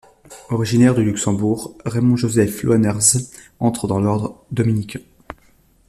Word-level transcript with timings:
Originaire 0.49 0.95
du 0.95 1.03
Luxembourg, 1.03 1.77
Raymond-Joseph 1.85 2.63
Loenertz 2.63 3.29
entre 3.59 3.85
dans 3.87 3.99
l’Ordre 3.99 4.43
dominicain. 4.49 5.01